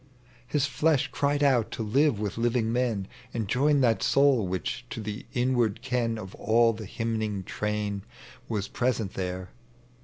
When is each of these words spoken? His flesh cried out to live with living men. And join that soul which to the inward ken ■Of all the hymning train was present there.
His 0.47 0.65
flesh 0.65 1.09
cried 1.11 1.43
out 1.43 1.69
to 1.73 1.83
live 1.83 2.19
with 2.19 2.35
living 2.39 2.73
men. 2.73 3.07
And 3.35 3.47
join 3.47 3.81
that 3.81 4.01
soul 4.01 4.47
which 4.47 4.83
to 4.89 4.99
the 4.99 5.27
inward 5.35 5.83
ken 5.83 6.15
■Of 6.15 6.33
all 6.39 6.73
the 6.73 6.87
hymning 6.87 7.43
train 7.43 8.01
was 8.49 8.67
present 8.67 9.13
there. 9.13 9.51